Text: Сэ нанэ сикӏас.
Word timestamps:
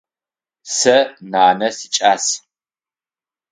Сэ 0.75 0.97
нанэ 1.31 1.67
сикӏас. 1.77 2.25